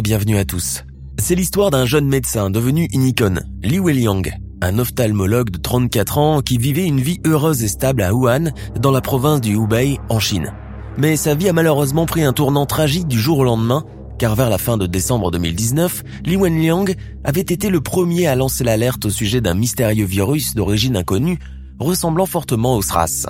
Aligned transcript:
bienvenue 0.00 0.38
à 0.38 0.44
tous. 0.44 0.84
C'est 1.18 1.34
l'histoire 1.34 1.70
d'un 1.70 1.84
jeune 1.84 2.06
médecin 2.06 2.50
devenu 2.50 2.88
une 2.92 3.04
icône, 3.04 3.42
Li 3.62 3.80
Weiliang, 3.80 4.22
un 4.60 4.78
ophtalmologue 4.78 5.50
de 5.50 5.58
34 5.58 6.18
ans 6.18 6.40
qui 6.40 6.58
vivait 6.58 6.86
une 6.86 7.00
vie 7.00 7.20
heureuse 7.26 7.64
et 7.64 7.68
stable 7.68 8.02
à 8.02 8.14
Wuhan, 8.14 8.52
dans 8.78 8.92
la 8.92 9.00
province 9.00 9.40
du 9.40 9.54
Hubei, 9.54 9.98
en 10.08 10.20
Chine. 10.20 10.52
Mais 10.96 11.16
sa 11.16 11.34
vie 11.34 11.48
a 11.48 11.52
malheureusement 11.52 12.06
pris 12.06 12.22
un 12.22 12.32
tournant 12.32 12.66
tragique 12.66 13.08
du 13.08 13.18
jour 13.18 13.38
au 13.38 13.44
lendemain, 13.44 13.84
car 14.18 14.36
vers 14.36 14.50
la 14.50 14.58
fin 14.58 14.76
de 14.76 14.86
décembre 14.86 15.32
2019, 15.32 16.04
Li 16.24 16.36
Wenliang 16.36 16.94
avait 17.24 17.40
été 17.40 17.68
le 17.68 17.80
premier 17.80 18.28
à 18.28 18.36
lancer 18.36 18.62
l'alerte 18.62 19.04
au 19.06 19.10
sujet 19.10 19.40
d'un 19.40 19.54
mystérieux 19.54 20.06
virus 20.06 20.54
d'origine 20.54 20.96
inconnue, 20.96 21.38
ressemblant 21.80 22.26
fortement 22.26 22.76
au 22.76 22.82
SRAS. 22.82 23.26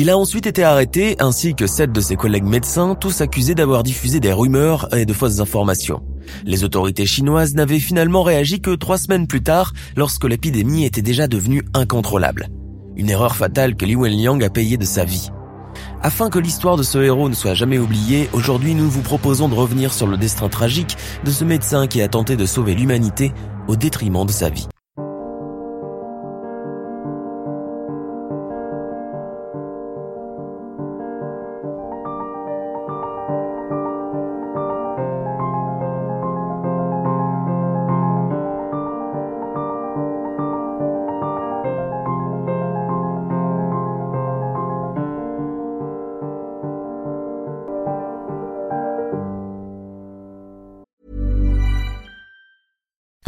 Il 0.00 0.10
a 0.10 0.16
ensuite 0.16 0.46
été 0.46 0.62
arrêté, 0.62 1.16
ainsi 1.18 1.56
que 1.56 1.66
sept 1.66 1.90
de 1.90 2.00
ses 2.00 2.14
collègues 2.14 2.44
médecins, 2.44 2.94
tous 2.94 3.20
accusés 3.20 3.56
d'avoir 3.56 3.82
diffusé 3.82 4.20
des 4.20 4.32
rumeurs 4.32 4.86
et 4.94 5.04
de 5.04 5.12
fausses 5.12 5.40
informations. 5.40 6.04
Les 6.44 6.62
autorités 6.62 7.04
chinoises 7.04 7.56
n'avaient 7.56 7.80
finalement 7.80 8.22
réagi 8.22 8.60
que 8.60 8.76
trois 8.76 8.96
semaines 8.96 9.26
plus 9.26 9.42
tard, 9.42 9.72
lorsque 9.96 10.22
l'épidémie 10.22 10.84
était 10.84 11.02
déjà 11.02 11.26
devenue 11.26 11.64
incontrôlable. 11.74 12.46
Une 12.94 13.10
erreur 13.10 13.34
fatale 13.34 13.74
que 13.74 13.84
Li 13.84 13.96
Wenliang 13.96 14.40
a 14.44 14.50
payée 14.50 14.76
de 14.76 14.84
sa 14.84 15.04
vie. 15.04 15.30
Afin 16.00 16.30
que 16.30 16.38
l'histoire 16.38 16.76
de 16.76 16.84
ce 16.84 16.98
héros 16.98 17.28
ne 17.28 17.34
soit 17.34 17.54
jamais 17.54 17.80
oubliée, 17.80 18.28
aujourd'hui 18.32 18.76
nous 18.76 18.88
vous 18.88 19.02
proposons 19.02 19.48
de 19.48 19.56
revenir 19.56 19.92
sur 19.92 20.06
le 20.06 20.16
destin 20.16 20.48
tragique 20.48 20.96
de 21.24 21.32
ce 21.32 21.42
médecin 21.42 21.88
qui 21.88 22.02
a 22.02 22.06
tenté 22.06 22.36
de 22.36 22.46
sauver 22.46 22.76
l'humanité 22.76 23.32
au 23.66 23.74
détriment 23.74 24.24
de 24.24 24.30
sa 24.30 24.48
vie. 24.48 24.68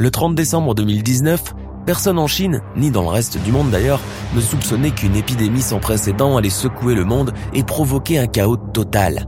Le 0.00 0.10
30 0.10 0.34
décembre 0.34 0.74
2019, 0.74 1.52
personne 1.84 2.18
en 2.18 2.26
Chine, 2.26 2.62
ni 2.74 2.90
dans 2.90 3.02
le 3.02 3.08
reste 3.08 3.36
du 3.42 3.52
monde 3.52 3.68
d'ailleurs, 3.70 4.00
ne 4.34 4.40
soupçonnait 4.40 4.92
qu'une 4.92 5.14
épidémie 5.14 5.60
sans 5.60 5.78
précédent 5.78 6.38
allait 6.38 6.48
secouer 6.48 6.94
le 6.94 7.04
monde 7.04 7.34
et 7.52 7.64
provoquer 7.64 8.18
un 8.18 8.26
chaos 8.26 8.56
total, 8.56 9.26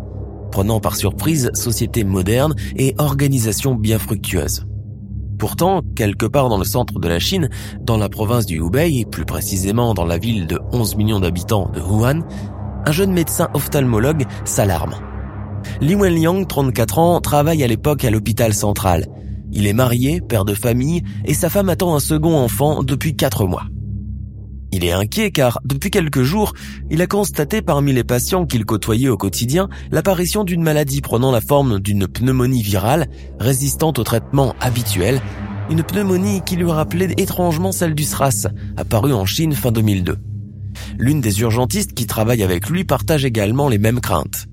prenant 0.50 0.80
par 0.80 0.96
surprise 0.96 1.50
sociétés 1.52 2.04
modernes 2.04 2.54
et 2.74 2.94
organisations 2.96 3.74
bien 3.74 3.98
fructueuses. 3.98 4.64
Pourtant, 5.38 5.82
quelque 5.94 6.24
part 6.24 6.48
dans 6.48 6.56
le 6.56 6.64
centre 6.64 6.98
de 6.98 7.08
la 7.08 7.19
Chine, 7.19 7.50
dans 7.82 7.98
la 7.98 8.08
province 8.08 8.46
du 8.46 8.56
Hubei 8.56 8.98
et 8.98 9.04
plus 9.04 9.26
précisément 9.26 9.92
dans 9.92 10.06
la 10.06 10.16
ville 10.16 10.46
de 10.46 10.58
11 10.72 10.96
millions 10.96 11.20
d'habitants 11.20 11.70
de 11.75 11.82
Wuhan, 11.82 12.22
un 12.86 12.92
jeune 12.92 13.12
médecin 13.12 13.50
ophtalmologue 13.52 14.25
s'alarme. 14.46 14.94
Li 15.82 15.94
Wenliang, 15.96 16.46
34 16.46 16.98
ans, 16.98 17.20
travaille 17.20 17.62
à 17.62 17.66
l'époque 17.66 18.06
à 18.06 18.10
l'hôpital 18.10 18.54
central 18.54 19.06
il 19.52 19.66
est 19.66 19.72
marié, 19.72 20.20
père 20.20 20.44
de 20.44 20.54
famille, 20.54 21.02
et 21.24 21.34
sa 21.34 21.50
femme 21.50 21.68
attend 21.68 21.94
un 21.94 22.00
second 22.00 22.36
enfant 22.36 22.82
depuis 22.82 23.14
quatre 23.14 23.46
mois. 23.46 23.64
Il 24.74 24.86
est 24.86 24.92
inquiet 24.92 25.30
car, 25.30 25.60
depuis 25.66 25.90
quelques 25.90 26.22
jours, 26.22 26.54
il 26.90 27.02
a 27.02 27.06
constaté 27.06 27.60
parmi 27.60 27.92
les 27.92 28.04
patients 28.04 28.46
qu'il 28.46 28.64
côtoyait 28.64 29.10
au 29.10 29.18
quotidien 29.18 29.68
l'apparition 29.90 30.44
d'une 30.44 30.62
maladie 30.62 31.02
prenant 31.02 31.30
la 31.30 31.42
forme 31.42 31.78
d'une 31.78 32.08
pneumonie 32.08 32.62
virale, 32.62 33.08
résistante 33.38 33.98
au 33.98 34.04
traitement 34.04 34.54
habituel, 34.60 35.20
une 35.69 35.82
pneumonie 35.82 36.40
qui 36.46 36.56
lui 36.56 36.70
rappelait 36.70 37.12
étrangement 37.19 37.70
celle 37.70 37.94
du 37.94 38.04
SRAS, 38.04 38.48
apparue 38.78 39.12
en 39.12 39.26
Chine 39.26 39.52
fin 39.52 39.72
2002. 39.72 40.16
L'une 40.98 41.20
des 41.20 41.40
urgentistes 41.42 41.92
qui 41.92 42.06
travaille 42.06 42.42
avec 42.42 42.70
lui 42.70 42.84
partage 42.84 43.26
également 43.26 43.69
les 43.69 43.78
mêmes 43.78 44.00
craintes. 44.00 44.46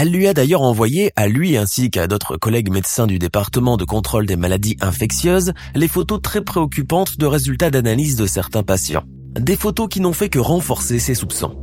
Elle 0.00 0.10
lui 0.10 0.28
a 0.28 0.32
d'ailleurs 0.32 0.62
envoyé, 0.62 1.10
à 1.16 1.26
lui 1.26 1.56
ainsi 1.56 1.90
qu'à 1.90 2.06
d'autres 2.06 2.36
collègues 2.36 2.70
médecins 2.70 3.08
du 3.08 3.18
département 3.18 3.76
de 3.76 3.84
contrôle 3.84 4.26
des 4.26 4.36
maladies 4.36 4.76
infectieuses, 4.80 5.52
les 5.74 5.88
photos 5.88 6.22
très 6.22 6.40
préoccupantes 6.40 7.18
de 7.18 7.26
résultats 7.26 7.72
d'analyse 7.72 8.14
de 8.14 8.28
certains 8.28 8.62
patients. 8.62 9.02
Des 9.34 9.56
photos 9.56 9.88
qui 9.88 10.00
n'ont 10.00 10.12
fait 10.12 10.28
que 10.28 10.38
renforcer 10.38 11.00
ses 11.00 11.16
soupçons. 11.16 11.58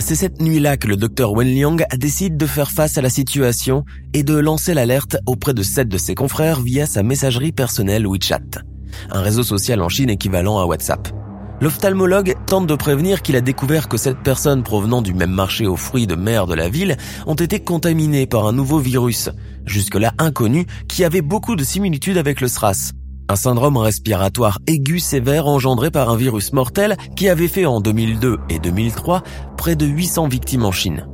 C'est 0.00 0.14
cette 0.14 0.40
nuit-là 0.40 0.78
que 0.78 0.88
le 0.88 0.96
docteur 0.96 1.32
Wenliang 1.32 1.84
décide 1.98 2.38
de 2.38 2.46
faire 2.46 2.70
face 2.70 2.96
à 2.96 3.02
la 3.02 3.10
situation 3.10 3.84
et 4.14 4.22
de 4.22 4.34
lancer 4.34 4.72
l'alerte 4.72 5.18
auprès 5.26 5.52
de 5.52 5.62
sept 5.62 5.88
de 5.88 5.98
ses 5.98 6.14
confrères 6.14 6.62
via 6.62 6.86
sa 6.86 7.02
messagerie 7.02 7.52
personnelle 7.52 8.06
WeChat, 8.06 8.62
un 9.10 9.20
réseau 9.20 9.42
social 9.42 9.82
en 9.82 9.90
Chine 9.90 10.08
équivalent 10.08 10.58
à 10.58 10.64
WhatsApp. 10.64 11.12
L'ophtalmologue 11.60 12.36
tente 12.46 12.68
de 12.68 12.74
prévenir 12.76 13.20
qu'il 13.20 13.34
a 13.34 13.40
découvert 13.40 13.88
que 13.88 13.96
cette 13.96 14.22
personnes 14.22 14.62
provenant 14.62 15.02
du 15.02 15.12
même 15.12 15.32
marché 15.32 15.66
aux 15.66 15.76
fruits 15.76 16.06
de 16.06 16.14
mer 16.14 16.46
de 16.46 16.54
la 16.54 16.68
ville 16.68 16.96
ont 17.26 17.34
été 17.34 17.58
contaminées 17.58 18.26
par 18.26 18.46
un 18.46 18.52
nouveau 18.52 18.78
virus, 18.78 19.30
jusque-là 19.66 20.12
inconnu, 20.18 20.66
qui 20.86 21.02
avait 21.02 21.20
beaucoup 21.20 21.56
de 21.56 21.64
similitudes 21.64 22.16
avec 22.16 22.40
le 22.40 22.46
SRAS. 22.46 22.92
Un 23.28 23.34
syndrome 23.34 23.76
respiratoire 23.76 24.60
aigu 24.68 25.00
sévère 25.00 25.48
engendré 25.48 25.90
par 25.90 26.10
un 26.10 26.16
virus 26.16 26.52
mortel 26.52 26.96
qui 27.16 27.28
avait 27.28 27.48
fait 27.48 27.66
en 27.66 27.80
2002 27.80 28.38
et 28.48 28.60
2003 28.60 29.24
près 29.56 29.74
de 29.74 29.84
800 29.84 30.28
victimes 30.28 30.64
en 30.64 30.72
Chine. 30.72 31.08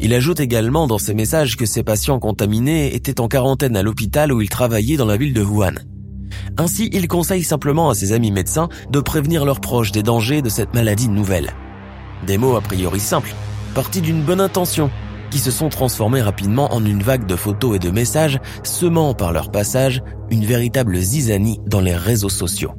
Il 0.00 0.12
ajoute 0.12 0.38
également 0.38 0.86
dans 0.86 0.98
ses 0.98 1.14
messages 1.14 1.56
que 1.56 1.66
ces 1.66 1.82
patients 1.82 2.18
contaminés 2.18 2.94
étaient 2.94 3.20
en 3.20 3.26
quarantaine 3.26 3.76
à 3.76 3.82
l'hôpital 3.82 4.32
où 4.32 4.42
ils 4.42 4.50
travaillaient 4.50 4.98
dans 4.98 5.06
la 5.06 5.16
ville 5.16 5.34
de 5.34 5.42
Wuhan. 5.42 5.74
Ainsi, 6.56 6.88
il 6.92 7.08
conseille 7.08 7.44
simplement 7.44 7.90
à 7.90 7.94
ses 7.94 8.12
amis 8.12 8.30
médecins 8.30 8.68
de 8.90 9.00
prévenir 9.00 9.44
leurs 9.44 9.60
proches 9.60 9.92
des 9.92 10.02
dangers 10.02 10.42
de 10.42 10.48
cette 10.48 10.74
maladie 10.74 11.08
nouvelle. 11.08 11.50
Des 12.26 12.38
mots 12.38 12.56
a 12.56 12.60
priori 12.60 13.00
simples, 13.00 13.34
partis 13.74 14.00
d'une 14.00 14.22
bonne 14.22 14.40
intention, 14.40 14.90
qui 15.30 15.38
se 15.38 15.50
sont 15.50 15.68
transformés 15.68 16.22
rapidement 16.22 16.72
en 16.72 16.84
une 16.84 17.02
vague 17.02 17.26
de 17.26 17.36
photos 17.36 17.76
et 17.76 17.78
de 17.78 17.90
messages, 17.90 18.40
semant 18.62 19.14
par 19.14 19.32
leur 19.32 19.50
passage 19.50 20.02
une 20.30 20.44
véritable 20.44 20.96
zizanie 20.98 21.60
dans 21.66 21.80
les 21.80 21.94
réseaux 21.94 22.28
sociaux. 22.28 22.72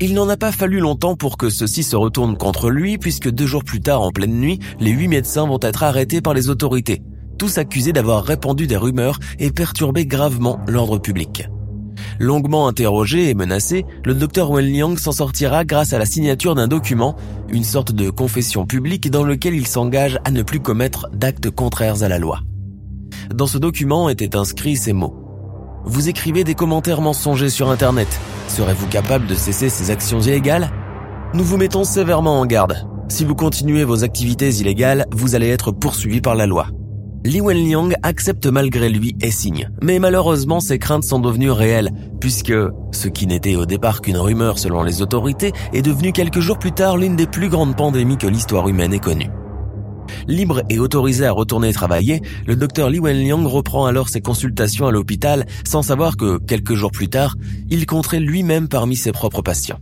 Il 0.00 0.14
n'en 0.14 0.28
a 0.28 0.36
pas 0.36 0.52
fallu 0.52 0.80
longtemps 0.80 1.14
pour 1.14 1.36
que 1.36 1.48
ceci 1.48 1.82
se 1.82 1.96
retourne 1.96 2.36
contre 2.36 2.70
lui, 2.70 2.98
puisque 2.98 3.30
deux 3.30 3.46
jours 3.46 3.64
plus 3.64 3.80
tard, 3.80 4.02
en 4.02 4.10
pleine 4.10 4.40
nuit, 4.40 4.58
les 4.80 4.90
huit 4.90 5.08
médecins 5.08 5.46
vont 5.46 5.60
être 5.60 5.82
arrêtés 5.82 6.20
par 6.20 6.34
les 6.34 6.48
autorités, 6.48 7.02
tous 7.38 7.58
accusés 7.58 7.92
d'avoir 7.92 8.24
répandu 8.24 8.66
des 8.66 8.76
rumeurs 8.76 9.18
et 9.38 9.52
perturbé 9.52 10.06
gravement 10.06 10.58
l'ordre 10.66 10.98
public. 10.98 11.48
Longuement 12.22 12.68
interrogé 12.68 13.30
et 13.30 13.34
menacé, 13.34 13.84
le 14.04 14.14
docteur 14.14 14.52
Wenliang 14.52 14.96
s'en 14.96 15.10
sortira 15.10 15.64
grâce 15.64 15.92
à 15.92 15.98
la 15.98 16.06
signature 16.06 16.54
d'un 16.54 16.68
document, 16.68 17.16
une 17.48 17.64
sorte 17.64 17.90
de 17.90 18.10
confession 18.10 18.64
publique 18.64 19.10
dans 19.10 19.24
lequel 19.24 19.56
il 19.56 19.66
s'engage 19.66 20.20
à 20.24 20.30
ne 20.30 20.44
plus 20.44 20.60
commettre 20.60 21.08
d'actes 21.12 21.50
contraires 21.50 22.04
à 22.04 22.08
la 22.08 22.20
loi. 22.20 22.38
Dans 23.34 23.48
ce 23.48 23.58
document 23.58 24.08
étaient 24.08 24.36
inscrits 24.36 24.76
ces 24.76 24.92
mots. 24.92 25.16
Vous 25.84 26.08
écrivez 26.08 26.44
des 26.44 26.54
commentaires 26.54 27.00
mensongers 27.00 27.50
sur 27.50 27.70
Internet. 27.70 28.20
Serez-vous 28.46 28.86
capable 28.86 29.26
de 29.26 29.34
cesser 29.34 29.68
ces 29.68 29.90
actions 29.90 30.20
illégales? 30.20 30.70
Nous 31.34 31.42
vous 31.42 31.56
mettons 31.56 31.82
sévèrement 31.82 32.38
en 32.38 32.46
garde. 32.46 32.86
Si 33.08 33.24
vous 33.24 33.34
continuez 33.34 33.82
vos 33.82 34.04
activités 34.04 34.50
illégales, 34.50 35.06
vous 35.10 35.34
allez 35.34 35.48
être 35.48 35.72
poursuivi 35.72 36.20
par 36.20 36.36
la 36.36 36.46
loi. 36.46 36.68
Li 37.24 37.40
Wenliang 37.40 37.94
accepte 38.02 38.46
malgré 38.46 38.88
lui 38.88 39.14
et 39.20 39.30
signe. 39.30 39.70
Mais 39.80 40.00
malheureusement, 40.00 40.58
ses 40.58 40.80
craintes 40.80 41.04
sont 41.04 41.20
devenues 41.20 41.52
réelles, 41.52 41.90
puisque 42.20 42.52
ce 42.90 43.08
qui 43.08 43.28
n'était 43.28 43.54
au 43.54 43.64
départ 43.64 44.00
qu'une 44.00 44.16
rumeur 44.16 44.58
selon 44.58 44.82
les 44.82 45.02
autorités 45.02 45.52
est 45.72 45.82
devenu 45.82 46.12
quelques 46.12 46.40
jours 46.40 46.58
plus 46.58 46.72
tard 46.72 46.96
l'une 46.96 47.14
des 47.14 47.28
plus 47.28 47.48
grandes 47.48 47.76
pandémies 47.76 48.18
que 48.18 48.26
l'histoire 48.26 48.68
humaine 48.68 48.92
ait 48.92 48.98
connue. 48.98 49.30
Libre 50.26 50.62
et 50.68 50.80
autorisé 50.80 51.24
à 51.24 51.32
retourner 51.32 51.72
travailler, 51.72 52.20
le 52.44 52.56
docteur 52.56 52.90
Li 52.90 52.98
Wenliang 52.98 53.46
reprend 53.46 53.86
alors 53.86 54.08
ses 54.08 54.20
consultations 54.20 54.88
à 54.88 54.90
l'hôpital 54.90 55.46
sans 55.64 55.82
savoir 55.82 56.16
que, 56.16 56.38
quelques 56.38 56.74
jours 56.74 56.90
plus 56.90 57.08
tard, 57.08 57.36
il 57.70 57.86
compterait 57.86 58.20
lui-même 58.20 58.68
parmi 58.68 58.96
ses 58.96 59.12
propres 59.12 59.42
patients. 59.42 59.78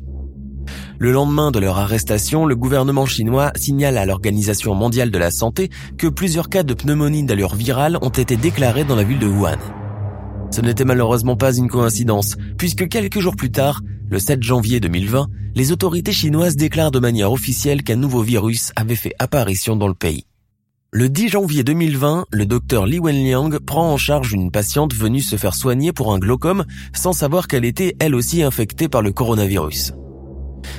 Le 1.03 1.13
lendemain 1.13 1.51
de 1.51 1.59
leur 1.59 1.79
arrestation, 1.79 2.45
le 2.45 2.55
gouvernement 2.55 3.07
chinois 3.07 3.53
signale 3.57 3.97
à 3.97 4.05
l'Organisation 4.05 4.75
mondiale 4.75 5.11
de 5.11 5.17
la 5.17 5.31
santé 5.31 5.71
que 5.97 6.07
plusieurs 6.07 6.51
cas 6.51 6.63
de 6.63 6.75
pneumonie 6.75 7.25
d'allure 7.25 7.55
virale 7.55 7.97
ont 8.03 8.11
été 8.11 8.37
déclarés 8.37 8.85
dans 8.85 8.97
la 8.97 9.03
ville 9.03 9.19
de 9.19 9.27
Wuhan. 9.27 9.57
Ce 10.51 10.61
n'était 10.61 10.85
malheureusement 10.85 11.37
pas 11.37 11.57
une 11.57 11.69
coïncidence, 11.69 12.37
puisque 12.59 12.87
quelques 12.87 13.19
jours 13.19 13.35
plus 13.35 13.51
tard, 13.51 13.81
le 14.11 14.19
7 14.19 14.43
janvier 14.43 14.79
2020, 14.79 15.29
les 15.55 15.73
autorités 15.73 16.13
chinoises 16.13 16.57
déclarent 16.57 16.91
de 16.91 16.99
manière 16.99 17.33
officielle 17.33 17.83
qu'un 17.83 17.97
nouveau 17.97 18.21
virus 18.21 18.71
avait 18.77 18.95
fait 18.95 19.15
apparition 19.19 19.77
dans 19.77 19.89
le 19.89 19.95
pays. 19.95 20.27
Le 20.93 21.09
10 21.09 21.29
janvier 21.31 21.65
2020, 21.65 22.27
le 22.31 22.45
docteur 22.45 22.85
Li 22.85 22.99
Wenliang 22.99 23.59
prend 23.61 23.91
en 23.91 23.97
charge 23.97 24.35
une 24.35 24.51
patiente 24.51 24.93
venue 24.93 25.23
se 25.23 25.37
faire 25.37 25.55
soigner 25.55 25.95
pour 25.95 26.13
un 26.13 26.19
glaucome 26.19 26.67
sans 26.93 27.15
savoir 27.15 27.49
qu'elle 27.49 27.65
était 27.65 27.97
elle 28.01 28.15
aussi 28.15 28.43
infectée 28.43 28.91
par 28.91 29.01
le 29.01 29.13
coronavirus. 29.13 29.95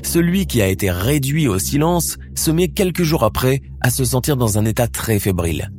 Celui 0.04 0.46
qui 0.46 0.62
a 0.62 0.68
été 0.68 0.92
réduit 0.92 1.48
au 1.48 1.60
silence 1.60 2.18
se 2.36 2.52
met 2.52 2.70
quelques 2.70 3.04
jours 3.04 3.24
après 3.24 3.62
à 3.82 3.90
se 3.90 4.06
sentir 4.06 4.38
dans 4.38 4.58
un 4.58 4.66
état 4.66 4.88
très 4.88 5.20
fébrile. 5.20 5.72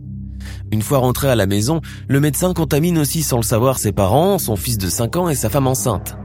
Une 0.71 0.83
fois 0.83 0.99
rentré 0.99 1.29
à 1.29 1.37
la 1.37 1.47
maison, 1.47 1.81
le 2.09 2.21
médecin 2.21 2.55
contamine 2.55 2.99
aussi 2.99 3.23
sans 3.23 3.37
le 3.37 3.43
savoir 3.43 3.79
ses 3.79 3.93
parents, 3.93 4.39
son 4.39 4.57
fils 4.57 4.79
de 4.79 4.89
5 4.89 5.17
ans 5.17 5.29
et 5.29 5.35
sa 5.35 5.51
femme 5.51 5.67
enceinte. 5.67 6.17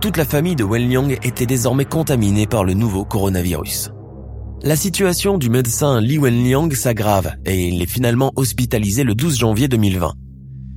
Toute 0.00 0.16
la 0.16 0.24
famille 0.24 0.56
de 0.56 0.64
Wenliang 0.64 1.12
était 1.22 1.46
désormais 1.46 1.84
contaminée 1.84 2.46
par 2.48 2.64
le 2.64 2.74
nouveau 2.74 3.04
coronavirus. 3.04 3.90
La 4.64 4.76
situation 4.76 5.38
du 5.38 5.50
médecin 5.50 6.00
Li 6.00 6.18
Wenliang 6.18 6.72
s'aggrave 6.72 7.34
et 7.44 7.68
il 7.68 7.82
est 7.82 7.86
finalement 7.86 8.32
hospitalisé 8.36 9.04
le 9.04 9.14
12 9.14 9.38
janvier 9.38 9.68
2020. 9.68 10.14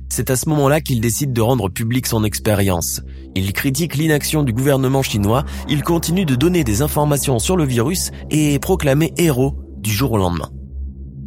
C'est 0.08 0.30
à 0.30 0.36
ce 0.36 0.48
moment-là 0.48 0.80
qu'il 0.80 1.00
décide 1.00 1.32
de 1.32 1.40
rendre 1.40 1.68
public 1.68 2.06
son 2.06 2.24
expérience. 2.24 3.02
Il 3.34 3.52
critique 3.52 3.96
l'inaction 3.96 4.42
du 4.42 4.52
gouvernement 4.52 5.02
chinois, 5.02 5.44
il 5.68 5.82
continue 5.82 6.24
de 6.24 6.34
donner 6.34 6.64
des 6.64 6.82
informations 6.82 7.38
sur 7.38 7.56
le 7.56 7.64
virus 7.64 8.10
et 8.30 8.54
est 8.54 8.58
proclamé 8.58 9.12
héros 9.18 9.56
du 9.78 9.90
jour 9.90 10.12
au 10.12 10.18
lendemain. 10.18 10.50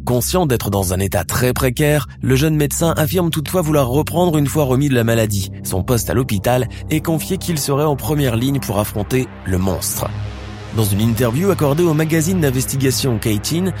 Conscient 0.06 0.46
d'être 0.46 0.70
dans 0.70 0.92
un 0.92 0.98
état 0.98 1.24
très 1.24 1.52
précaire, 1.52 2.08
le 2.22 2.34
jeune 2.34 2.56
médecin 2.56 2.94
affirme 2.96 3.30
toutefois 3.30 3.62
vouloir 3.62 3.88
reprendre 3.88 4.38
une 4.38 4.46
fois 4.46 4.64
remis 4.64 4.88
de 4.88 4.94
la 4.94 5.04
maladie, 5.04 5.50
son 5.62 5.84
poste 5.84 6.10
à 6.10 6.14
l'hôpital 6.14 6.68
et 6.88 7.00
confier 7.00 7.36
qu'il 7.36 7.58
serait 7.58 7.84
en 7.84 7.96
première 7.96 8.36
ligne 8.36 8.60
pour 8.60 8.78
affronter 8.78 9.28
le 9.44 9.58
monstre. 9.58 10.08
Dans 10.76 10.84
une 10.84 11.00
interview 11.00 11.50
accordée 11.50 11.82
au 11.82 11.94
magazine 11.94 12.40
d'investigation 12.40 13.18
Keitin, 13.18 13.72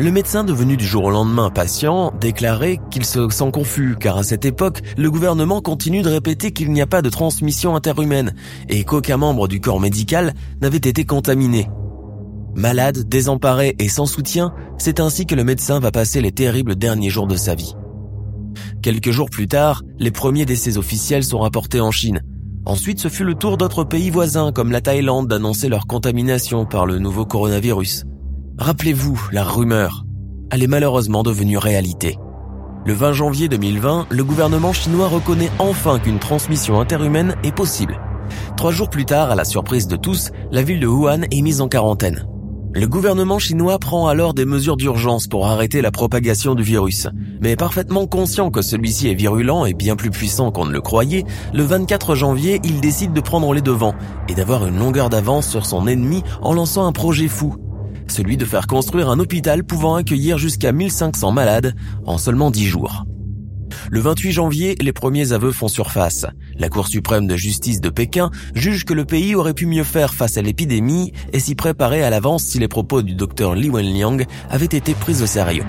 le 0.00 0.10
médecin 0.10 0.44
devenu 0.44 0.78
du 0.78 0.86
jour 0.86 1.04
au 1.04 1.10
lendemain 1.10 1.50
patient 1.50 2.12
déclarait 2.18 2.80
qu'il 2.90 3.04
se 3.04 3.28
sent 3.28 3.50
confus 3.52 3.96
car 4.00 4.16
à 4.16 4.22
cette 4.22 4.46
époque, 4.46 4.80
le 4.96 5.10
gouvernement 5.10 5.60
continue 5.60 6.00
de 6.00 6.08
répéter 6.08 6.52
qu'il 6.52 6.72
n'y 6.72 6.80
a 6.80 6.86
pas 6.86 7.02
de 7.02 7.10
transmission 7.10 7.76
interhumaine 7.76 8.34
et 8.70 8.84
qu'aucun 8.84 9.18
membre 9.18 9.46
du 9.46 9.60
corps 9.60 9.78
médical 9.78 10.32
n'avait 10.62 10.78
été 10.78 11.04
contaminé. 11.04 11.68
Malade, 12.54 13.08
désemparé 13.08 13.76
et 13.78 13.88
sans 13.90 14.06
soutien, 14.06 14.54
c'est 14.78 15.00
ainsi 15.00 15.26
que 15.26 15.34
le 15.34 15.44
médecin 15.44 15.80
va 15.80 15.90
passer 15.90 16.22
les 16.22 16.32
terribles 16.32 16.76
derniers 16.76 17.10
jours 17.10 17.26
de 17.26 17.36
sa 17.36 17.54
vie. 17.54 17.74
Quelques 18.82 19.10
jours 19.10 19.28
plus 19.28 19.48
tard, 19.48 19.82
les 19.98 20.10
premiers 20.10 20.46
décès 20.46 20.78
officiels 20.78 21.24
sont 21.24 21.40
rapportés 21.40 21.80
en 21.80 21.90
Chine, 21.90 22.22
Ensuite, 22.66 23.00
ce 23.00 23.08
fut 23.08 23.24
le 23.24 23.34
tour 23.34 23.56
d'autres 23.56 23.84
pays 23.84 24.10
voisins 24.10 24.52
comme 24.52 24.70
la 24.70 24.82
Thaïlande 24.82 25.28
d'annoncer 25.28 25.70
leur 25.70 25.86
contamination 25.86 26.66
par 26.66 26.84
le 26.84 26.98
nouveau 26.98 27.24
coronavirus. 27.24 28.04
Rappelez-vous, 28.60 29.18
la 29.32 29.42
rumeur, 29.42 30.04
elle 30.50 30.62
est 30.62 30.66
malheureusement 30.66 31.22
devenue 31.22 31.56
réalité. 31.56 32.18
Le 32.84 32.92
20 32.92 33.14
janvier 33.14 33.48
2020, 33.48 34.08
le 34.10 34.22
gouvernement 34.22 34.74
chinois 34.74 35.08
reconnaît 35.08 35.50
enfin 35.58 35.98
qu'une 35.98 36.18
transmission 36.18 36.78
interhumaine 36.78 37.36
est 37.42 37.54
possible. 37.54 37.98
Trois 38.58 38.70
jours 38.70 38.90
plus 38.90 39.06
tard, 39.06 39.30
à 39.30 39.34
la 39.34 39.46
surprise 39.46 39.88
de 39.88 39.96
tous, 39.96 40.30
la 40.52 40.60
ville 40.60 40.78
de 40.78 40.86
Wuhan 40.86 41.22
est 41.30 41.40
mise 41.40 41.62
en 41.62 41.68
quarantaine. 41.68 42.26
Le 42.74 42.86
gouvernement 42.86 43.38
chinois 43.38 43.78
prend 43.78 44.08
alors 44.08 44.34
des 44.34 44.44
mesures 44.44 44.76
d'urgence 44.76 45.26
pour 45.26 45.46
arrêter 45.46 45.80
la 45.80 45.90
propagation 45.90 46.54
du 46.54 46.62
virus. 46.62 47.08
Mais 47.40 47.56
parfaitement 47.56 48.06
conscient 48.06 48.50
que 48.50 48.60
celui-ci 48.60 49.08
est 49.08 49.14
virulent 49.14 49.64
et 49.64 49.72
bien 49.72 49.96
plus 49.96 50.10
puissant 50.10 50.50
qu'on 50.52 50.66
ne 50.66 50.72
le 50.72 50.82
croyait, 50.82 51.24
le 51.54 51.62
24 51.62 52.14
janvier, 52.14 52.60
il 52.62 52.82
décide 52.82 53.14
de 53.14 53.20
prendre 53.22 53.54
les 53.54 53.62
devants 53.62 53.94
et 54.28 54.34
d'avoir 54.34 54.66
une 54.66 54.78
longueur 54.78 55.08
d'avance 55.08 55.48
sur 55.48 55.64
son 55.64 55.86
ennemi 55.86 56.22
en 56.42 56.52
lançant 56.52 56.86
un 56.86 56.92
projet 56.92 57.26
fou. 57.26 57.56
Celui 58.10 58.36
de 58.36 58.44
faire 58.44 58.66
construire 58.66 59.08
un 59.08 59.20
hôpital 59.20 59.62
pouvant 59.62 59.94
accueillir 59.94 60.36
jusqu'à 60.36 60.72
1500 60.72 61.30
malades 61.30 61.74
en 62.04 62.18
seulement 62.18 62.50
10 62.50 62.66
jours. 62.66 63.04
Le 63.88 64.00
28 64.00 64.32
janvier, 64.32 64.74
les 64.80 64.92
premiers 64.92 65.32
aveux 65.32 65.52
font 65.52 65.68
surface. 65.68 66.26
La 66.58 66.68
Cour 66.68 66.88
suprême 66.88 67.28
de 67.28 67.36
justice 67.36 67.80
de 67.80 67.88
Pékin 67.88 68.30
juge 68.52 68.84
que 68.84 68.94
le 68.94 69.04
pays 69.04 69.36
aurait 69.36 69.54
pu 69.54 69.66
mieux 69.66 69.84
faire 69.84 70.12
face 70.12 70.36
à 70.38 70.42
l'épidémie 70.42 71.12
et 71.32 71.38
s'y 71.38 71.54
préparer 71.54 72.02
à 72.02 72.10
l'avance 72.10 72.42
si 72.42 72.58
les 72.58 72.66
propos 72.66 73.02
du 73.02 73.14
docteur 73.14 73.54
Li 73.54 73.70
Wenliang 73.70 74.26
avaient 74.48 74.66
été 74.66 74.92
pris 74.94 75.22
au 75.22 75.26
sérieux. 75.26 75.64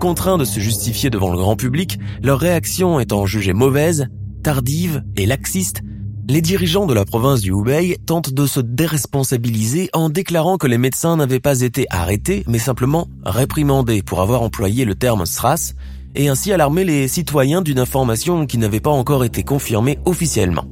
Contraints 0.00 0.38
de 0.38 0.46
se 0.46 0.60
justifier 0.60 1.10
devant 1.10 1.30
le 1.30 1.36
grand 1.36 1.56
public, 1.56 1.98
leur 2.22 2.38
réaction 2.38 3.00
étant 3.00 3.26
jugée 3.26 3.52
mauvaise, 3.52 4.08
tardive 4.42 5.02
et 5.16 5.26
laxiste, 5.26 5.82
les 6.28 6.40
dirigeants 6.40 6.86
de 6.86 6.94
la 6.94 7.04
province 7.04 7.40
du 7.40 7.50
Hubei 7.50 7.98
tentent 8.06 8.32
de 8.32 8.46
se 8.46 8.60
déresponsabiliser 8.60 9.90
en 9.92 10.08
déclarant 10.08 10.56
que 10.56 10.66
les 10.66 10.78
médecins 10.78 11.16
n'avaient 11.16 11.40
pas 11.40 11.60
été 11.60 11.86
arrêtés, 11.90 12.44
mais 12.48 12.58
simplement 12.58 13.08
réprimandés 13.24 14.02
pour 14.02 14.20
avoir 14.20 14.42
employé 14.42 14.84
le 14.84 14.94
terme 14.94 15.26
SRAS, 15.26 15.74
et 16.14 16.28
ainsi 16.28 16.52
alarmer 16.52 16.84
les 16.84 17.08
citoyens 17.08 17.60
d'une 17.60 17.78
information 17.78 18.46
qui 18.46 18.58
n'avait 18.58 18.80
pas 18.80 18.90
encore 18.90 19.24
été 19.24 19.42
confirmée 19.42 19.98
officiellement. 20.04 20.64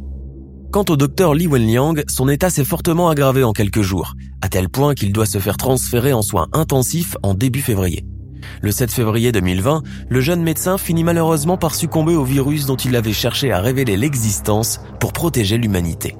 Quant 0.71 0.85
au 0.89 0.97
docteur 0.97 1.35
Li 1.35 1.47
Wenliang, 1.47 2.03
son 2.09 2.29
état 2.29 2.49
s'est 2.49 2.65
fortement 2.65 3.11
aggravé 3.11 3.45
en 3.45 3.53
quelques 3.53 3.83
jours, 3.83 4.15
à 4.41 4.49
tel 4.49 4.71
point 4.71 4.95
qu'il 4.95 5.13
doit 5.13 5.27
se 5.27 5.39
faire 5.39 5.59
transférer 5.59 6.15
en 6.15 6.23
soins 6.23 6.49
intensifs 6.53 7.17
en 7.23 7.35
début 7.35 7.61
février. 7.61 8.07
Le 8.61 8.71
7 8.71 8.91
février 8.91 9.33
2020, 9.33 9.83
le 10.09 10.21
jeune 10.21 10.43
médecin 10.43 10.79
finit 10.79 11.05
malheureusement 11.05 11.57
par 11.57 11.75
succomber 11.75 12.15
au 12.15 12.25
virus 12.25 12.67
dont 12.67 12.77
il 12.77 12.97
avait 12.97 13.13
cherché 13.13 13.53
à 13.53 13.61
révéler 13.61 13.97
l'existence 13.97 14.81
pour 15.01 15.13
protéger 15.13 15.59
l'humanité. 15.59 16.17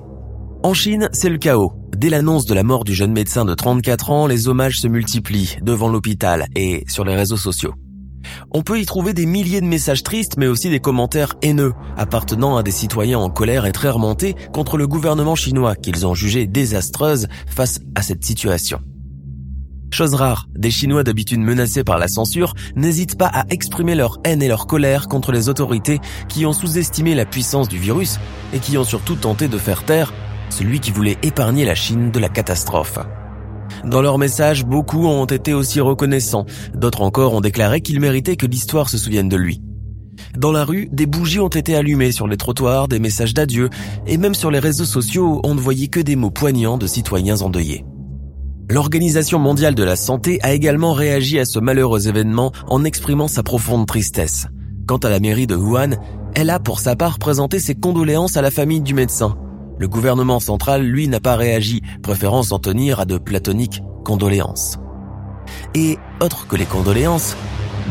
En 0.63 0.75
Chine, 0.75 1.09
c'est 1.13 1.29
le 1.29 1.39
chaos. 1.39 1.73
Dès 1.97 2.09
l'annonce 2.09 2.47
de 2.47 2.55
la 2.55 2.63
mort 2.63 2.85
du 2.85 2.95
jeune 2.95 3.13
médecin 3.13 3.45
de 3.45 3.55
34 3.55 4.11
ans, 4.11 4.27
les 4.27 4.49
hommages 4.49 4.81
se 4.81 4.89
multiplient 4.89 5.57
devant 5.63 5.89
l'hôpital 5.89 6.47
et 6.55 6.85
sur 6.89 7.05
les 7.05 7.17
réseaux 7.17 7.37
sociaux. 7.37 7.75
On 8.53 8.63
peut 8.63 8.81
y 8.81 8.87
trouver 8.87 9.13
des 9.13 9.27
milliers 9.27 9.61
de 9.61 9.67
messages 9.67 10.03
tristes, 10.03 10.37
mais 10.37 10.47
aussi 10.47 10.71
des 10.71 10.81
commentaires 10.81 11.35
haineux, 11.43 11.73
appartenant 11.97 12.57
à 12.57 12.63
des 12.63 12.71
citoyens 12.71 13.19
en 13.19 13.31
colère 13.31 13.67
et 13.67 13.73
très 13.73 13.91
remontés 13.91 14.37
contre 14.53 14.77
le 14.77 14.87
gouvernement 14.87 15.35
chinois 15.35 15.75
qu'ils 15.75 16.07
ont 16.07 16.15
jugé 16.15 16.47
désastreuse 16.47 17.29
face 17.47 17.81
à 17.95 18.03
cette 18.03 18.25
situation. 18.25 18.81
Chose 19.93 20.15
rare, 20.15 20.49
des 20.57 20.71
Chinois 20.71 21.05
d'habitude 21.05 21.41
menacés 21.41 21.85
par 21.85 21.99
la 21.99 22.09
censure 22.09 22.55
n'hésitent 22.77 23.19
pas 23.19 23.27
à 23.27 23.45
exprimer 23.51 23.95
leur 23.95 24.21
haine 24.25 24.43
et 24.43 24.49
leur 24.49 24.67
colère 24.67 25.07
contre 25.07 25.33
les 25.33 25.51
autorités 25.51 26.01
qui 26.31 26.47
ont 26.47 26.55
sous-estimé 26.55 27.15
la 27.15 27.27
puissance 27.27 27.69
du 27.69 27.77
virus 27.77 28.19
et 28.55 28.59
qui 28.59 28.79
ont 28.79 28.85
surtout 28.85 29.17
tenté 29.17 29.49
de 29.49 29.59
faire 29.59 29.85
taire 29.85 30.15
celui 30.49 30.81
qui 30.81 30.93
voulait 30.93 31.19
épargner 31.23 31.67
la 31.67 31.75
Chine 31.75 32.11
de 32.11 32.19
la 32.19 32.31
catastrophe. 32.31 33.01
Dans 33.85 34.01
leur 34.01 34.17
message, 34.17 34.65
beaucoup 34.65 35.07
ont 35.07 35.27
été 35.27 35.53
aussi 35.53 35.79
reconnaissants, 35.79 36.47
d'autres 36.75 37.03
encore 37.03 37.35
ont 37.35 37.43
déclaré 37.43 37.83
qu'il 37.83 38.01
méritait 38.01 38.37
que 38.37 38.47
l'histoire 38.47 38.89
se 38.89 38.97
souvienne 38.97 39.29
de 39.29 39.37
lui. 39.37 39.61
Dans 40.39 40.53
la 40.53 40.65
rue, 40.65 40.89
des 40.91 41.07
bougies 41.07 41.41
ont 41.41 41.49
été 41.49 41.77
allumées 41.77 42.13
sur 42.13 42.27
les 42.27 42.39
trottoirs, 42.39 42.89
des 42.89 42.99
messages 42.99 43.35
d'adieu, 43.35 43.69
et 44.07 44.17
même 44.17 44.35
sur 44.35 44.51
les 44.51 44.59
réseaux 44.59 44.87
sociaux, 44.87 45.43
on 45.45 45.55
ne 45.55 45.61
voyait 45.61 45.89
que 45.89 46.01
des 46.01 46.17
mots 46.17 46.31
poignants 46.31 46.79
de 46.79 46.87
citoyens 46.87 47.43
endeuillés. 47.43 47.85
L'Organisation 48.73 49.39
mondiale 49.39 49.75
de 49.75 49.83
la 49.83 49.97
santé 49.97 50.39
a 50.43 50.55
également 50.55 50.95
réagi 50.95 51.39
à 51.39 51.45
ce 51.45 51.59
malheureux 51.59 52.09
événement 52.09 52.53
en 52.69 52.85
exprimant 52.85 53.29
sa 53.29 53.43
profonde 53.43 53.87
tristesse. 53.87 54.47
Quant 54.87 54.97
à 54.97 55.11
la 55.11 55.21
mairie 55.21 55.47
de 55.47 55.55
Wuhan, 55.55 55.99
elle 56.35 56.49
a 56.49 56.59
pour 56.59 56.81
sa 56.81 56.97
part 56.97 57.19
présenté 57.19 57.59
ses 57.59 57.75
condoléances 57.75 58.39
à 58.39 58.41
la 58.41 58.51
famille 58.51 58.81
du 58.81 58.95
médecin, 58.95 59.37
le 59.79 59.89
gouvernement 59.89 60.41
central, 60.41 60.87
lui, 60.87 61.07
n'a 61.07 61.21
pas 61.21 61.37
réagi, 61.37 61.83
préférant 62.03 62.43
s'en 62.43 62.59
tenir 62.59 62.99
à 62.99 63.05
de 63.05 63.19
platoniques 63.19 63.83
condoléances. 64.07 64.79
Et, 65.75 65.99
autre 66.23 66.47
que 66.47 66.57
les 66.57 66.65
condoléances, 66.65 67.37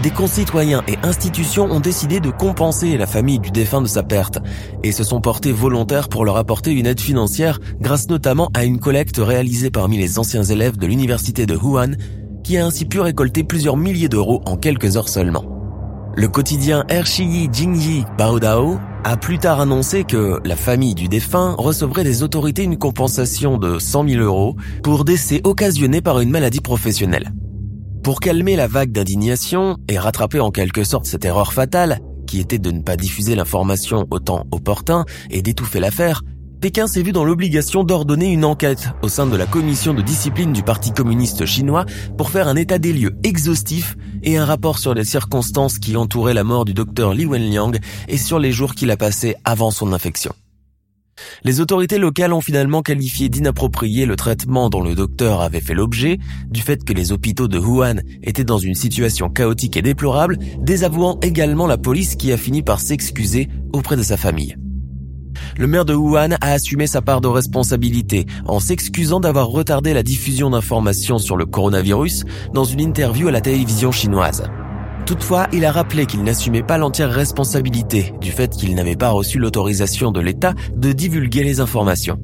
des 0.01 0.09
concitoyens 0.09 0.83
et 0.87 0.97
institutions 1.03 1.65
ont 1.65 1.79
décidé 1.79 2.19
de 2.19 2.31
compenser 2.31 2.97
la 2.97 3.05
famille 3.05 3.39
du 3.39 3.51
défunt 3.51 3.81
de 3.81 3.87
sa 3.87 4.03
perte 4.03 4.39
et 4.83 4.91
se 4.91 5.03
sont 5.03 5.21
portés 5.21 5.51
volontaires 5.51 6.09
pour 6.09 6.25
leur 6.25 6.37
apporter 6.37 6.71
une 6.71 6.87
aide 6.87 6.99
financière 6.99 7.59
grâce 7.79 8.09
notamment 8.09 8.49
à 8.53 8.63
une 8.63 8.79
collecte 8.79 9.17
réalisée 9.17 9.69
parmi 9.69 9.97
les 9.97 10.17
anciens 10.17 10.43
élèves 10.43 10.77
de 10.77 10.87
l'université 10.87 11.45
de 11.45 11.55
Wuhan 11.55 11.91
qui 12.43 12.57
a 12.57 12.65
ainsi 12.65 12.85
pu 12.85 12.99
récolter 12.99 13.43
plusieurs 13.43 13.77
milliers 13.77 14.09
d'euros 14.09 14.41
en 14.45 14.57
quelques 14.57 14.97
heures 14.97 15.09
seulement. 15.09 15.45
Le 16.15 16.27
quotidien 16.27 16.83
Erchiyi 16.89 17.49
Jingyi 17.51 18.05
Baodao 18.17 18.79
a 19.03 19.17
plus 19.17 19.39
tard 19.39 19.61
annoncé 19.61 20.03
que 20.03 20.39
la 20.43 20.55
famille 20.55 20.95
du 20.95 21.09
défunt 21.09 21.55
recevrait 21.57 22.03
des 22.03 22.23
autorités 22.23 22.63
une 22.63 22.77
compensation 22.77 23.57
de 23.57 23.77
100 23.77 24.07
000 24.09 24.23
euros 24.23 24.55
pour 24.83 25.05
décès 25.05 25.41
occasionnés 25.43 26.01
par 26.01 26.19
une 26.19 26.29
maladie 26.29 26.61
professionnelle. 26.61 27.31
Pour 28.03 28.19
calmer 28.19 28.55
la 28.55 28.67
vague 28.67 28.91
d'indignation 28.91 29.77
et 29.87 29.99
rattraper 29.99 30.39
en 30.39 30.49
quelque 30.49 30.83
sorte 30.83 31.05
cette 31.05 31.23
erreur 31.23 31.53
fatale, 31.53 31.99
qui 32.25 32.39
était 32.39 32.57
de 32.57 32.71
ne 32.71 32.81
pas 32.81 32.97
diffuser 32.97 33.35
l'information 33.35 34.07
au 34.09 34.17
temps 34.17 34.47
opportun 34.49 35.05
et 35.29 35.43
d'étouffer 35.43 35.79
l'affaire, 35.79 36.23
Pékin 36.61 36.87
s'est 36.87 37.03
vu 37.03 37.11
dans 37.11 37.23
l'obligation 37.23 37.83
d'ordonner 37.83 38.31
une 38.31 38.43
enquête 38.43 38.89
au 39.03 39.07
sein 39.07 39.27
de 39.27 39.37
la 39.37 39.45
commission 39.45 39.93
de 39.93 40.01
discipline 40.01 40.51
du 40.51 40.63
Parti 40.63 40.91
communiste 40.91 41.45
chinois 41.45 41.85
pour 42.17 42.31
faire 42.31 42.47
un 42.47 42.55
état 42.55 42.79
des 42.79 42.91
lieux 42.91 43.15
exhaustif 43.23 43.95
et 44.23 44.37
un 44.37 44.45
rapport 44.45 44.79
sur 44.79 44.95
les 44.95 45.03
circonstances 45.03 45.77
qui 45.77 45.95
entouraient 45.95 46.33
la 46.33 46.43
mort 46.43 46.65
du 46.65 46.73
docteur 46.73 47.13
Li 47.13 47.27
Wenliang 47.27 47.77
et 48.07 48.17
sur 48.17 48.39
les 48.39 48.51
jours 48.51 48.73
qu'il 48.73 48.89
a 48.89 48.97
passés 48.97 49.35
avant 49.43 49.69
son 49.69 49.93
infection. 49.93 50.33
Les 51.43 51.59
autorités 51.59 51.97
locales 51.97 52.33
ont 52.33 52.41
finalement 52.41 52.81
qualifié 52.81 53.29
d'inapproprié 53.29 54.05
le 54.05 54.15
traitement 54.15 54.69
dont 54.69 54.81
le 54.81 54.95
docteur 54.95 55.41
avait 55.41 55.61
fait 55.61 55.73
l'objet, 55.73 56.17
du 56.49 56.61
fait 56.61 56.83
que 56.83 56.93
les 56.93 57.11
hôpitaux 57.11 57.47
de 57.47 57.57
Wuhan 57.57 58.01
étaient 58.23 58.43
dans 58.43 58.57
une 58.57 58.75
situation 58.75 59.29
chaotique 59.29 59.77
et 59.77 59.81
déplorable, 59.81 60.37
désavouant 60.59 61.19
également 61.21 61.67
la 61.67 61.77
police 61.77 62.15
qui 62.15 62.31
a 62.31 62.37
fini 62.37 62.61
par 62.61 62.79
s'excuser 62.79 63.49
auprès 63.73 63.97
de 63.97 64.03
sa 64.03 64.17
famille. 64.17 64.55
Le 65.57 65.67
maire 65.67 65.85
de 65.85 65.93
Wuhan 65.93 66.31
a 66.41 66.51
assumé 66.51 66.87
sa 66.87 67.01
part 67.01 67.21
de 67.21 67.27
responsabilité 67.27 68.25
en 68.45 68.59
s'excusant 68.59 69.19
d'avoir 69.19 69.47
retardé 69.47 69.93
la 69.93 70.03
diffusion 70.03 70.49
d'informations 70.49 71.17
sur 71.17 71.37
le 71.37 71.45
coronavirus 71.45 72.23
dans 72.53 72.63
une 72.63 72.81
interview 72.81 73.27
à 73.27 73.31
la 73.31 73.41
télévision 73.41 73.91
chinoise. 73.91 74.43
Toutefois, 75.11 75.49
il 75.51 75.65
a 75.65 75.73
rappelé 75.73 76.05
qu'il 76.05 76.23
n'assumait 76.23 76.63
pas 76.63 76.77
l'entière 76.77 77.11
responsabilité 77.11 78.13
du 78.21 78.31
fait 78.31 78.55
qu'il 78.55 78.73
n'avait 78.75 78.95
pas 78.95 79.09
reçu 79.09 79.39
l'autorisation 79.39 80.09
de 80.09 80.21
l'État 80.21 80.53
de 80.73 80.93
divulguer 80.93 81.43
les 81.43 81.59
informations. 81.59 82.17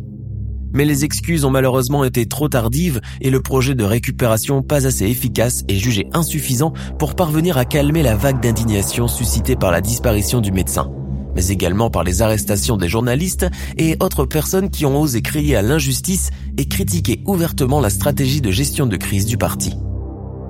Mais 0.72 0.86
les 0.86 1.04
excuses 1.04 1.44
ont 1.44 1.50
malheureusement 1.50 2.06
été 2.06 2.28
trop 2.28 2.48
tardives 2.48 3.02
et 3.20 3.30
le 3.30 3.42
projet 3.42 3.76
de 3.76 3.84
récupération 3.84 4.64
pas 4.64 4.88
assez 4.88 5.04
efficace 5.04 5.66
est 5.68 5.76
jugé 5.76 6.08
insuffisant 6.14 6.72
pour 6.98 7.16
parvenir 7.16 7.58
à 7.58 7.66
calmer 7.66 8.04
la 8.04 8.16
vague 8.16 8.42
d'indignation 8.42 9.10
suscitée 9.10 9.58
par 9.58 9.72
la 9.72 9.82
disparition 9.82 10.40
du 10.40 10.54
médecin, 10.54 10.90
mais 11.36 11.50
également 11.50 11.90
par 11.90 12.06
les 12.06 12.22
arrestations 12.22 12.78
des 12.78 12.88
journalistes 12.88 13.48
et 13.78 13.98
autres 14.00 14.24
personnes 14.24 14.70
qui 14.70 14.86
ont 14.86 15.02
osé 15.02 15.22
crier 15.22 15.58
à 15.58 15.62
l'injustice 15.62 16.30
et 16.58 16.70
critiquer 16.70 17.22
ouvertement 17.26 17.82
la 17.82 17.90
stratégie 17.90 18.40
de 18.40 18.50
gestion 18.50 18.86
de 18.86 18.96
crise 18.96 19.26
du 19.26 19.38
parti. 19.38 19.74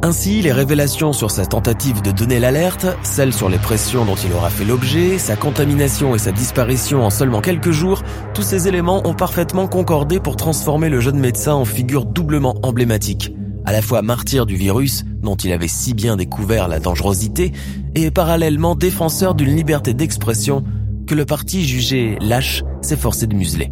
Ainsi, 0.04 0.44
les 0.44 0.52
révélations 0.52 1.12
sur 1.12 1.32
sa 1.32 1.48
tentative 1.48 2.04
de 2.04 2.12
donner 2.12 2.40
l'alerte, 2.40 2.86
celles 3.02 3.34
sur 3.34 3.50
les 3.50 3.58
pressions 3.58 4.06
dont 4.06 4.16
il 4.16 4.32
aura 4.32 4.52
fait 4.52 4.64
l'objet, 4.64 5.18
sa 5.18 5.36
contamination 5.36 6.14
et 6.14 6.20
sa 6.20 6.32
disparition 6.32 7.04
en 7.04 7.10
seulement 7.10 7.42
quelques 7.42 7.72
jours, 7.72 8.04
tous 8.36 8.44
ces 8.44 8.68
éléments 8.68 9.08
ont 9.08 9.16
parfaitement 9.16 9.68
concordé 9.68 10.20
pour 10.20 10.36
transformer 10.36 10.90
le 10.90 11.00
jeune 11.00 11.18
médecin 11.18 11.56
en 11.56 11.66
figure 11.66 12.06
doublement 12.06 12.56
emblématique, 12.62 13.34
à 13.66 13.72
la 13.72 13.82
fois 13.82 14.04
martyr 14.04 14.46
du 14.46 14.56
virus, 14.56 15.04
dont 15.24 15.36
il 15.36 15.52
avait 15.52 15.68
si 15.68 15.96
bien 15.96 16.16
découvert 16.16 16.68
la 16.68 16.80
dangerosité, 16.80 17.52
et 17.96 18.12
parallèlement 18.12 18.76
défenseur 18.76 19.34
d'une 19.34 19.56
liberté 19.56 19.96
d'expression 19.96 20.64
que 21.08 21.16
le 21.16 21.26
parti 21.26 21.68
jugé 21.68 22.18
lâche 22.22 22.64
s'efforçait 22.82 23.28
de 23.28 23.36
museler. 23.36 23.72